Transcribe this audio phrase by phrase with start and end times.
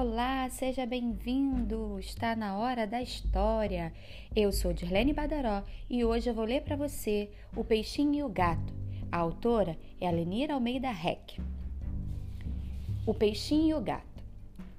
[0.00, 1.98] Olá, seja bem-vindo!
[1.98, 3.92] Está na hora da história.
[4.34, 8.28] Eu sou Dirlene Badaró e hoje eu vou ler para você O Peixinho e o
[8.28, 8.72] Gato.
[9.10, 11.40] A autora é a Lenira Almeida Reck.
[13.04, 14.22] O Peixinho e o Gato.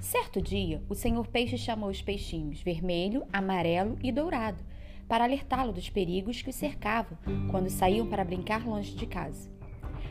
[0.00, 4.64] Certo dia, o senhor Peixe chamou os peixinhos vermelho, amarelo e dourado
[5.06, 7.16] para alertá-lo dos perigos que o cercavam
[7.52, 9.48] quando saíam para brincar longe de casa.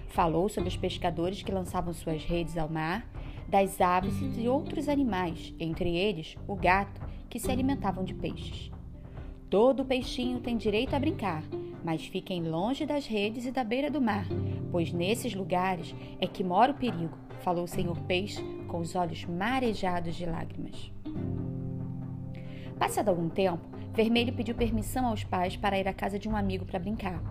[0.08, 3.06] Falou sobre os pescadores que lançavam suas redes ao mar
[3.54, 7.00] das aves e de outros animais, entre eles o gato,
[7.30, 8.72] que se alimentavam de peixes.
[9.48, 11.44] Todo peixinho tem direito a brincar,
[11.86, 14.26] mas fiquem longe das redes e da beira do mar,
[14.72, 19.24] pois nesses lugares é que mora o perigo, falou o senhor peixe com os olhos
[19.26, 20.92] marejados de lágrimas.
[22.80, 26.66] Passado algum tempo, Vermelho pediu permissão aos pais para ir à casa de um amigo
[26.66, 27.22] para brincar.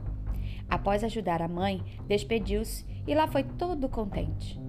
[0.70, 4.62] Após ajudar a mãe, despediu-se e lá foi todo contente.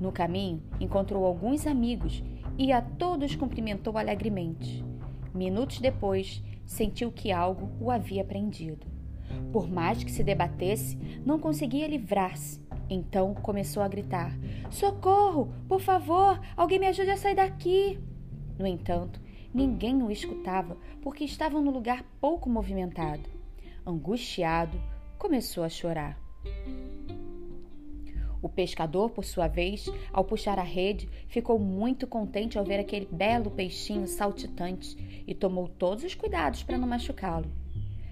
[0.00, 2.24] No caminho, encontrou alguns amigos
[2.56, 4.82] e a todos cumprimentou alegremente.
[5.34, 8.86] Minutos depois, sentiu que algo o havia prendido.
[9.52, 12.60] Por mais que se debatesse, não conseguia livrar-se.
[12.88, 14.36] Então começou a gritar:
[14.70, 15.52] Socorro!
[15.68, 18.00] Por favor, alguém me ajude a sair daqui!
[18.58, 19.20] No entanto,
[19.54, 23.28] ninguém o escutava porque estavam num lugar pouco movimentado.
[23.86, 24.80] Angustiado,
[25.18, 26.18] começou a chorar.
[28.42, 33.06] O pescador, por sua vez, ao puxar a rede, ficou muito contente ao ver aquele
[33.06, 34.96] belo peixinho saltitante
[35.26, 37.50] e tomou todos os cuidados para não machucá-lo.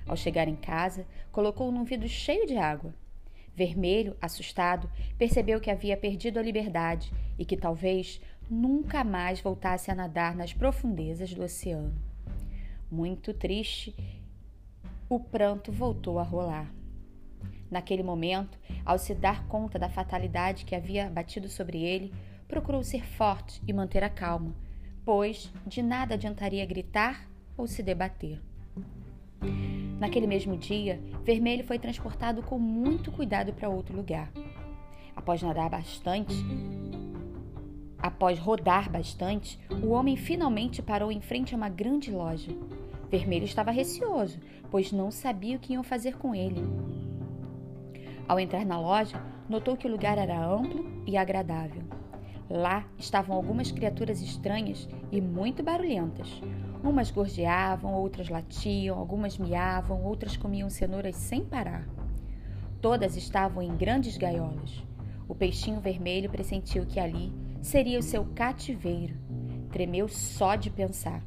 [0.06, 2.94] Ao chegar em casa, colocou-o num vidro cheio de água.
[3.54, 9.94] Vermelho, assustado, percebeu que havia perdido a liberdade e que talvez nunca mais voltasse a
[9.94, 11.92] nadar nas profundezas do oceano.
[12.90, 13.94] Muito triste,
[15.08, 16.77] o pranto voltou a rolar.
[17.70, 22.12] Naquele momento, ao se dar conta da fatalidade que havia batido sobre ele,
[22.46, 24.54] procurou ser forte e manter a calma,
[25.04, 28.40] pois de nada adiantaria gritar ou se debater.
[29.98, 34.32] Naquele mesmo dia, Vermelho foi transportado com muito cuidado para outro lugar.
[35.14, 36.34] Após nadar bastante,
[37.98, 42.52] após rodar bastante, o homem finalmente parou em frente a uma grande loja.
[43.10, 44.38] Vermelho estava receoso,
[44.70, 46.62] pois não sabia o que iam fazer com ele.
[48.28, 51.82] Ao entrar na loja, notou que o lugar era amplo e agradável.
[52.50, 56.42] Lá estavam algumas criaturas estranhas e muito barulhentas.
[56.84, 61.88] Umas gorjeavam, outras latiam, algumas miavam, outras comiam cenouras sem parar.
[62.80, 64.82] Todas estavam em grandes gaiolas.
[65.26, 69.16] O peixinho vermelho pressentiu que ali seria o seu cativeiro.
[69.70, 71.22] Tremeu só de pensar.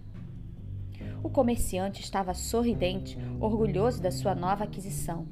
[1.23, 5.27] O comerciante estava sorridente, orgulhoso da sua nova aquisição.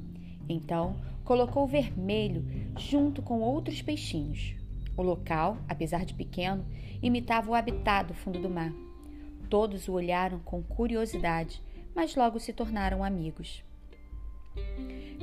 [0.48, 0.96] Então,
[1.30, 2.44] colocou vermelho
[2.76, 4.56] junto com outros peixinhos.
[4.96, 6.66] O local, apesar de pequeno,
[7.00, 8.72] imitava o habitat do fundo do mar.
[9.48, 11.62] Todos o olharam com curiosidade,
[11.94, 13.62] mas logo se tornaram amigos.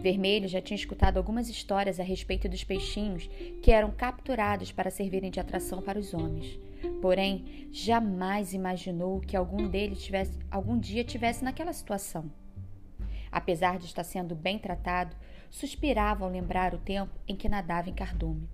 [0.01, 3.29] Vermelho já tinha escutado algumas histórias a respeito dos peixinhos
[3.61, 6.57] que eram capturados para servirem de atração para os homens.
[7.01, 12.31] Porém, jamais imaginou que algum deles tivesse, algum dia tivesse naquela situação.
[13.29, 15.13] Apesar de estar sendo bem tratado,
[15.49, 18.49] suspirava ao lembrar o tempo em que nadava em cardume,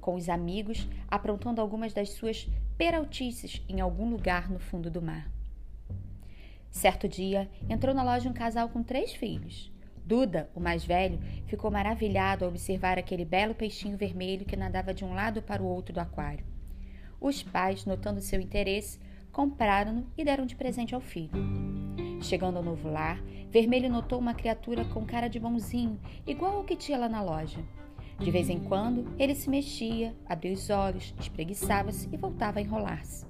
[0.00, 5.30] com os amigos aprontando algumas das suas peraltices em algum lugar no fundo do mar.
[6.70, 9.72] Certo dia, entrou na loja um casal com três filhos.
[10.04, 15.04] Duda, o mais velho, ficou maravilhado ao observar aquele belo peixinho vermelho que nadava de
[15.04, 16.46] um lado para o outro do aquário.
[17.20, 18.98] Os pais, notando seu interesse,
[19.32, 21.30] compraram-no e deram de presente ao filho.
[22.22, 26.76] Chegando ao novo lar, Vermelho notou uma criatura com cara de bonzinho, igual ao que
[26.76, 27.58] tinha lá na loja.
[28.18, 33.24] De vez em quando, ele se mexia, abria os olhos, espreguiçava-se e voltava a enrolar-se.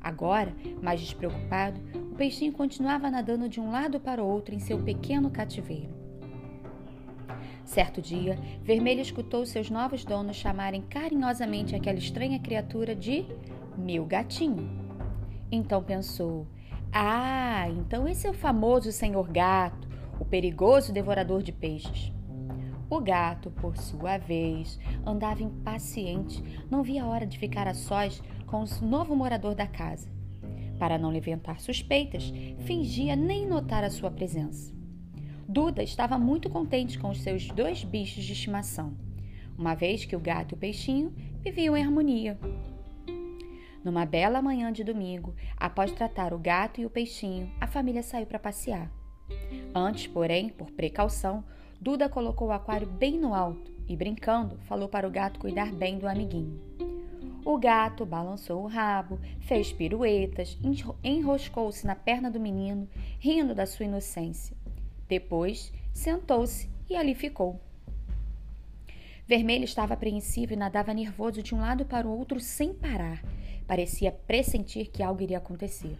[0.00, 0.52] Agora,
[0.82, 5.30] mais despreocupado, o peixinho continuava nadando de um lado para o outro em seu pequeno
[5.30, 5.94] cativeiro.
[7.64, 13.24] Certo dia, Vermelho escutou seus novos donos chamarem carinhosamente aquela estranha criatura de
[13.78, 14.68] meu gatinho.
[15.50, 16.46] Então pensou:
[16.94, 19.88] Ah, então esse é o famoso senhor gato,
[20.20, 22.12] o perigoso devorador de peixes.
[22.90, 28.22] O gato, por sua vez, andava impaciente, não via a hora de ficar a sós
[28.46, 30.06] com o novo morador da casa.
[30.78, 32.30] Para não levantar suspeitas,
[32.66, 34.70] fingia nem notar a sua presença.
[35.48, 38.92] Duda estava muito contente com os seus dois bichos de estimação,
[39.56, 42.38] uma vez que o gato e o peixinho viviam em harmonia.
[43.84, 48.26] Numa bela manhã de domingo, após tratar o gato e o peixinho, a família saiu
[48.26, 48.90] para passear.
[49.74, 51.44] Antes, porém, por precaução,
[51.80, 55.98] Duda colocou o aquário bem no alto e, brincando, falou para o gato cuidar bem
[55.98, 56.60] do amiguinho.
[57.44, 60.56] O gato balançou o rabo, fez piruetas,
[61.02, 62.88] enroscou-se na perna do menino,
[63.18, 64.56] rindo da sua inocência.
[65.08, 67.60] Depois sentou-se e ali ficou.
[69.26, 73.20] Vermelho estava apreensivo e nadava nervoso de um lado para o outro sem parar.
[73.66, 75.98] Parecia pressentir que algo iria acontecer.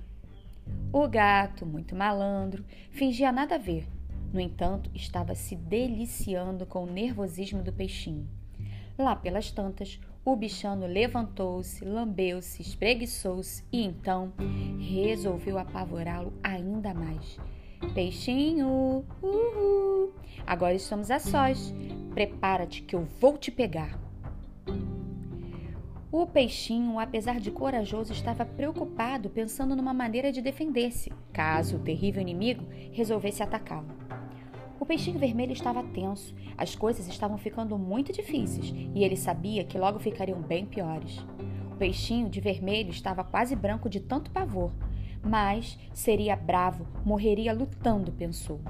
[0.93, 3.87] O gato, muito malandro, fingia nada a ver.
[4.33, 8.29] No entanto, estava se deliciando com o nervosismo do peixinho.
[8.99, 14.33] Lá pelas tantas, o bichano levantou-se, lambeu-se, espreguiçou-se e então
[14.79, 17.39] resolveu apavorá-lo ainda mais.
[17.95, 20.15] Peixinho, uhul,
[20.47, 21.75] agora estamos a sós.
[22.15, 23.99] Prepara-te que eu vou te pegar.
[26.15, 32.21] O peixinho, apesar de corajoso, estava preocupado, pensando numa maneira de defender-se, caso o terrível
[32.21, 33.89] inimigo resolvesse atacá-lo.
[34.79, 39.79] O peixinho vermelho estava tenso, as coisas estavam ficando muito difíceis e ele sabia que
[39.79, 41.17] logo ficariam bem piores.
[41.73, 44.71] O peixinho de vermelho estava quase branco de tanto pavor,
[45.23, 48.61] mas seria bravo, morreria lutando, pensou.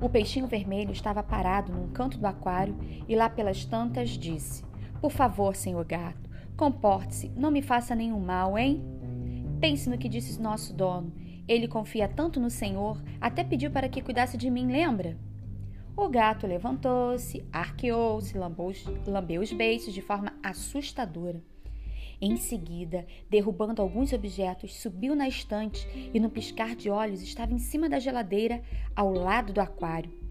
[0.00, 2.76] O peixinho vermelho estava parado num canto do aquário
[3.08, 4.62] e lá pelas tantas disse:
[5.04, 8.82] por favor, senhor gato, comporte-se, não me faça nenhum mal, hein?
[9.60, 11.12] Pense no que disse nosso dono.
[11.46, 15.18] Ele confia tanto no senhor, até pediu para que cuidasse de mim, lembra?
[15.94, 18.34] O gato levantou-se, arqueou-se,
[19.06, 21.42] lambeu os beiços de forma assustadora.
[22.18, 27.58] Em seguida, derrubando alguns objetos, subiu na estante e, no piscar de olhos, estava em
[27.58, 28.62] cima da geladeira,
[28.96, 30.23] ao lado do aquário.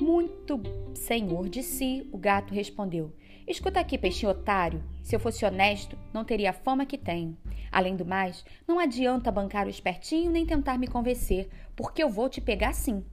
[0.00, 0.58] Muito
[0.94, 3.14] senhor de si, o gato respondeu.
[3.46, 4.82] Escuta aqui, peixinho otário.
[5.02, 7.36] Se eu fosse honesto, não teria a fama que tenho.
[7.70, 12.30] Além do mais, não adianta bancar o espertinho nem tentar me convencer, porque eu vou
[12.30, 13.04] te pegar sim.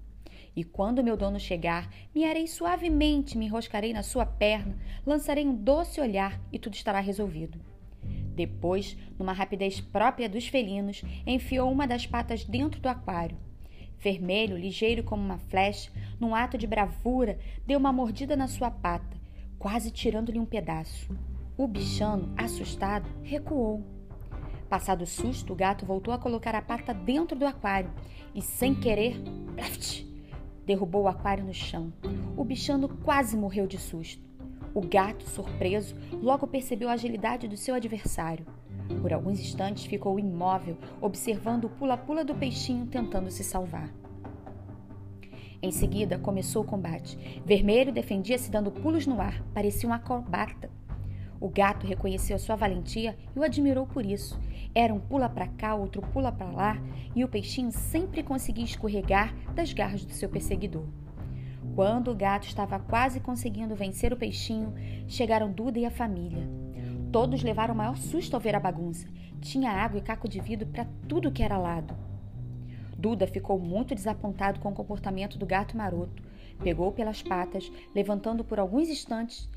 [0.55, 5.53] E quando meu dono chegar, me arei suavemente, me enroscarei na sua perna, lançarei um
[5.53, 7.59] doce olhar e tudo estará resolvido.
[8.33, 13.37] Depois, numa rapidez própria dos felinos, enfiou uma das patas dentro do aquário
[13.99, 19.17] Vermelho, ligeiro como uma flecha, num ato de bravura, deu uma mordida na sua pata,
[19.57, 21.09] quase tirando-lhe um pedaço.
[21.57, 23.83] O bichano, assustado, recuou.
[24.69, 27.89] Passado o susto, o gato voltou a colocar a pata dentro do aquário
[28.35, 29.15] e, sem querer,
[29.55, 30.03] plaft,
[30.65, 31.91] derrubou o aquário no chão.
[32.35, 34.26] O bichano quase morreu de susto.
[34.73, 38.45] O gato, surpreso, logo percebeu a agilidade do seu adversário.
[39.01, 43.91] Por alguns instantes ficou imóvel, observando o pula-pula do peixinho tentando se salvar.
[45.61, 47.17] Em seguida, começou o combate.
[47.45, 50.69] Vermelho defendia-se dando pulos no ar, parecia um acrobata.
[51.39, 54.39] O gato reconheceu sua valentia e o admirou por isso.
[54.73, 56.81] Era um pula para cá, outro pula para lá,
[57.15, 60.85] e o peixinho sempre conseguia escorregar das garras do seu perseguidor.
[61.77, 64.73] Quando o gato estava quase conseguindo vencer o peixinho,
[65.07, 66.49] chegaram Duda e a família.
[67.11, 69.07] Todos levaram o maior susto ao ver a bagunça.
[69.39, 71.95] Tinha água e caco de vidro para tudo que era lado.
[72.97, 76.23] Duda ficou muito desapontado com o comportamento do gato maroto.
[76.63, 79.47] Pegou pelas patas, levantando por alguns instantes,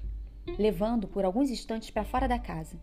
[0.59, 2.77] levando por alguns instantes para fora da casa.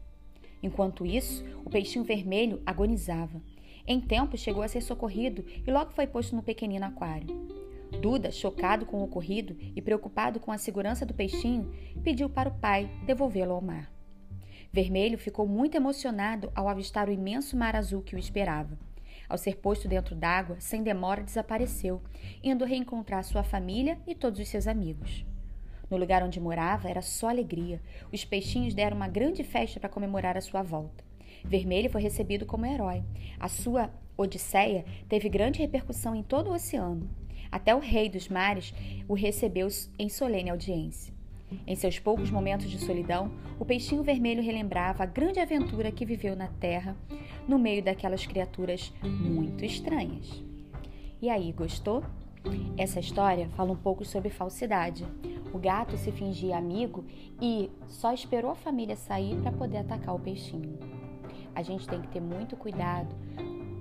[0.64, 3.40] Enquanto isso, o peixinho vermelho agonizava.
[3.86, 7.67] Em tempo, chegou a ser socorrido e logo foi posto no pequenino aquário.
[8.02, 11.72] Duda, chocado com o ocorrido e preocupado com a segurança do peixinho,
[12.04, 13.92] pediu para o pai devolvê-lo ao mar.
[14.72, 18.78] Vermelho ficou muito emocionado ao avistar o imenso mar azul que o esperava.
[19.30, 22.02] Ao ser posto dentro d'água, sem demora desapareceu,
[22.44, 25.26] indo reencontrar sua família e todos os seus amigos.
[25.90, 27.82] No lugar onde morava era só alegria.
[28.12, 31.04] Os peixinhos deram uma grande festa para comemorar a sua volta.
[31.44, 33.04] Vermelho foi recebido como herói.
[33.40, 37.10] A sua odisseia teve grande repercussão em todo o oceano.
[37.52, 38.74] Até o rei dos mares
[39.08, 41.14] o recebeu em solene audiência.
[41.66, 46.36] Em seus poucos momentos de solidão, o peixinho vermelho relembrava a grande aventura que viveu
[46.36, 46.96] na terra,
[47.48, 50.44] no meio daquelas criaturas muito estranhas.
[51.22, 52.04] E aí, gostou?
[52.78, 55.06] Essa história fala um pouco sobre falsidade.
[55.54, 57.06] O gato se fingia amigo
[57.42, 60.78] e só esperou a família sair para poder atacar o peixinho.
[61.56, 63.16] A gente tem que ter muito cuidado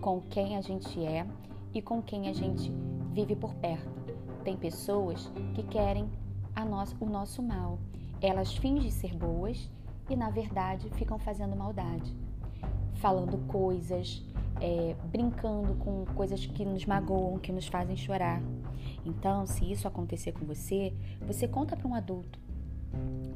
[0.00, 1.26] com quem a gente é
[1.74, 2.72] e com quem a gente
[3.16, 4.14] vive por perto.
[4.44, 6.06] Tem pessoas que querem
[6.68, 7.78] nosso, o nosso mal.
[8.20, 9.70] Elas fingem ser boas
[10.10, 12.14] e, na verdade, ficam fazendo maldade,
[12.96, 14.22] falando coisas,
[14.60, 18.42] é, brincando com coisas que nos magoam, que nos fazem chorar.
[19.02, 20.92] Então, se isso acontecer com você,
[21.26, 22.38] você conta para um adulto,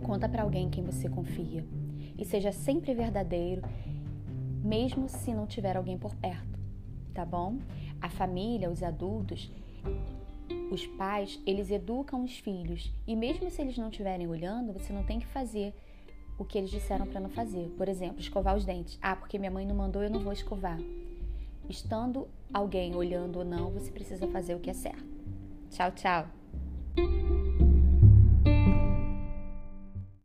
[0.03, 1.65] conta para alguém em quem você confia
[2.19, 3.63] e seja sempre verdadeiro,
[4.63, 6.59] mesmo se não tiver alguém por perto,
[7.15, 7.59] tá bom?
[7.99, 9.51] A família, os adultos,
[10.71, 15.03] os pais, eles educam os filhos e mesmo se eles não estiverem olhando, você não
[15.03, 15.75] tem que fazer
[16.39, 17.69] o que eles disseram para não fazer.
[17.77, 18.99] Por exemplo, escovar os dentes.
[19.03, 20.79] Ah, porque minha mãe não mandou, eu não vou escovar.
[21.69, 25.05] Estando alguém olhando ou não, você precisa fazer o que é certo.
[25.71, 26.40] Tchau, tchau.